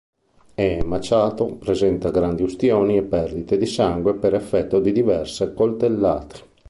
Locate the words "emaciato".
0.81-1.45